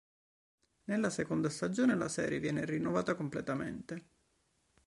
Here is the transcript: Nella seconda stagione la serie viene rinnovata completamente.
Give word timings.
Nella 0.85 1.11
seconda 1.11 1.47
stagione 1.49 1.93
la 1.95 2.09
serie 2.09 2.39
viene 2.39 2.65
rinnovata 2.65 3.13
completamente. 3.13 4.07